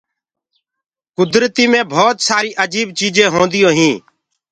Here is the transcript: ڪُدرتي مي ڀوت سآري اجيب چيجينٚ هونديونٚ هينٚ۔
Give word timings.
ڪُدرتي 1.15 1.65
مي 1.71 1.81
ڀوت 1.93 2.17
سآري 2.27 2.51
اجيب 2.63 2.87
چيجينٚ 2.97 3.33
هونديونٚ 3.33 3.75
هينٚ۔ 3.79 4.01